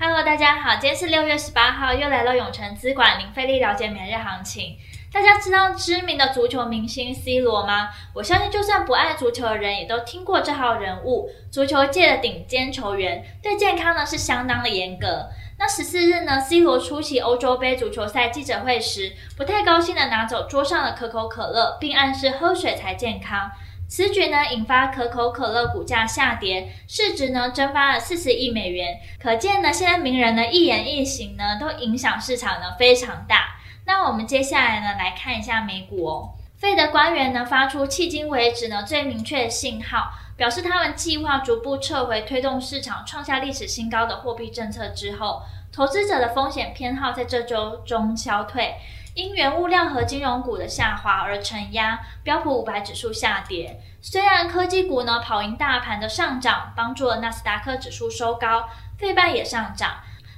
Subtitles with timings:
[0.00, 4.76] Hello，大家好，今天是六月十八号，又来到永诚资管零费力了解每日行情。
[5.12, 7.88] 大家知道知名的足球明星 C 罗吗？
[8.14, 15.30] 我相信就算不爱足球的人，也都听过这号人物，足球界的顶尖球员，对健康呢是相当的严格。
[15.58, 23.50] 那十四日呢，C 罗出席欧洲杯足球赛记者会时，不太高兴的拿走桌上的可口可乐，并暗示喝水才健康。
[23.88, 29.00] 此举呢，引发可口可乐股价下跌，市值呢蒸发了四十亿美元。
[29.18, 33.56] 可见呢，现在名人的一言一行呢，都影响市场呢非常大。
[33.86, 36.34] 那我们接下来呢，来看一下美股哦。
[36.58, 45.40] 费的官员呢发出迄今为止呢最明确的信号，表示他们计划逐步撤回推动市场创下历史新高的货币政策之后，
[45.72, 48.74] 投资者的风险偏好在这周中消退。
[49.18, 53.80] 因原物料和金融股的下滑而承压，标普五百指数下跌。
[54.00, 59.96] 虽然科技股呢跑赢大盘的上涨，帮助了纳斯达克指数收高，费半也上涨，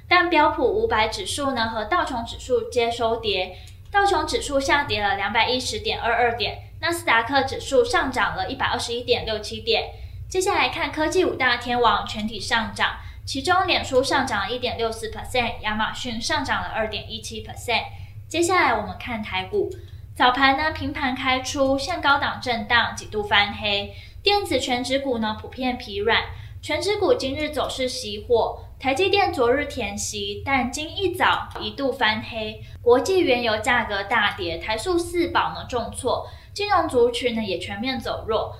[0.09, 3.55] 但标普五百指数呢和道琼指数皆收跌。
[3.91, 9.91] 道琼指数下跌了两百一十点二二点，纳斯达克指数上涨了一百二十一点六七点。
[10.27, 12.95] 接下来看科技五大天王全体上涨，
[13.27, 17.83] 其中脸书上涨了一点六四 percent，亚马逊上涨了二点一七 percent。
[18.31, 19.69] 接下来我们看台股，
[20.15, 23.93] 早盘呢平盘开出，现高档震荡，几度翻黑。
[24.23, 26.23] 电子权值股呢普遍疲软，
[26.61, 28.63] 权值股今日走势熄火。
[28.79, 32.61] 台积电昨日填息，但今一早一度翻黑。
[32.81, 38.55] 国际原油价格大跌，台塑四宝呢重挫，金融族群呢也全面走弱。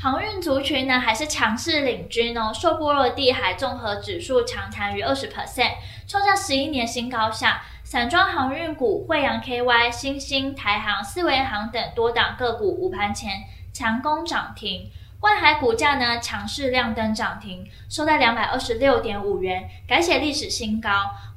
[0.00, 5.72] 航运族群呢还是强势领军哦，受波罗的海综合指数强弹逾二十 percent，
[6.06, 7.62] 创下十一年新高下。
[7.82, 14.90] 散装航运股慧洋 KY、新兴、台航、四维航等多档个股午盘前强攻涨停，
[15.22, 20.90] 万海股价呢强势亮灯涨停，收在两百二十六点五元，改写历史新高。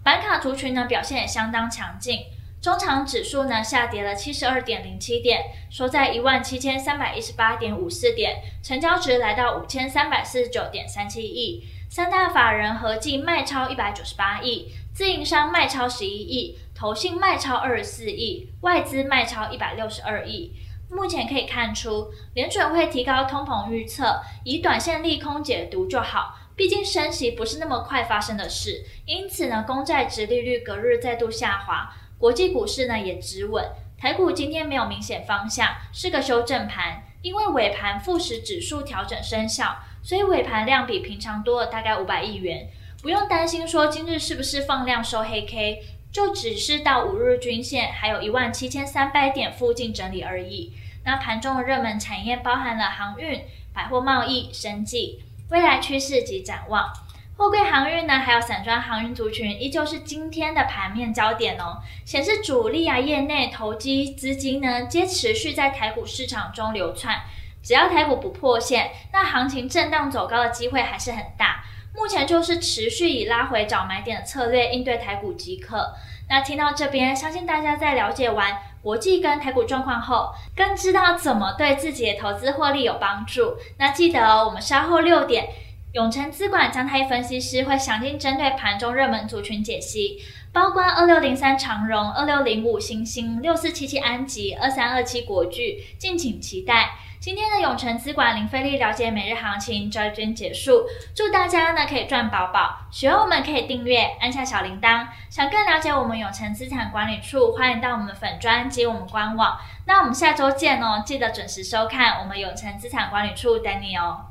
[0.04, 2.26] 板卡族群呢表现也相当强劲。
[2.62, 11.64] 中长指数呢下跌了七十二点零七点，收在一万七千三百一十八点五四点，成交值来到五千三百四十九点三七亿。
[11.90, 20.54] 三大法人合计卖超一百九十八亿，自营商卖超十一亿，投信卖超二十四亿，外资卖超一百六十二亿。
[20.92, 28.84] 目前可以看出，联准会提高通膨预测，以短线利空解读就好，毕竟升息不是那么快发生的事。
[29.08, 31.92] 因此呢，公债殖利率隔日再度下滑。
[32.22, 33.66] 国际股市呢也止稳，
[33.98, 37.02] 台股今天没有明显方向，是个修正盘。
[37.24, 42.70] 因为尾盘富时指数调整生效，所以尾盘量比平常多了大概五百亿元。
[43.02, 50.74] 不用担心说今日是不是放量收黑 K，就只是到五日均线还有一万七千三百点附近整理而已。
[51.04, 53.42] 那盘中的热门产业包含了航运、
[53.74, 56.94] 百货贸易、生技，未来趋势及展望。
[57.42, 61.82] 货柜航运呢，还有散装航运族群，依旧是今天的盘面焦点哦。
[62.06, 67.20] 显示主力啊，业内投机资金呢，皆持续在台股市场中流窜。
[67.64, 71.64] 只要台股不破线，那行情震荡走高的机会还是很大。
[71.96, 75.96] 目前就是持续以拉回找买点的策略应对台股即可。
[76.30, 83.56] 那听到这边，相信大家在了解完国际跟台股状况后，更知道怎么对自己的投资获利有帮助。
[83.80, 85.50] 那记得哦，我们稍后六点。
[85.94, 90.22] 永诚资管张太一分析师会详尽针对盘中热门族群解析，
[90.54, 96.92] 包括二六零三长荣、二六零五欣兴、六四七七安吉、二三二七国巨，敬请期待。
[97.20, 102.88] 今天的永诚资管零费力了解每日行情就到这结束，祝大家呢可以赚饱饱。
[102.90, 105.06] 喜欢我们可以订阅，按下小铃铛。
[105.30, 109.60] 想更了解我们永诚资产管理处，欢迎到我们的粉专及我们官网。
[109.86, 114.31] 那我们下周见哦，记得准时收看我们永诚资产管理处等你哦。